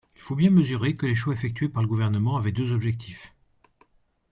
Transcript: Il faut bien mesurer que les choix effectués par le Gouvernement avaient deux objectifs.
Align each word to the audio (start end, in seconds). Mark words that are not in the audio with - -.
Il 0.15 0.21
faut 0.23 0.33
bien 0.35 0.49
mesurer 0.49 0.95
que 0.95 1.05
les 1.05 1.13
choix 1.13 1.31
effectués 1.35 1.69
par 1.69 1.83
le 1.83 1.87
Gouvernement 1.87 2.35
avaient 2.35 2.51
deux 2.51 2.71
objectifs. 2.71 3.35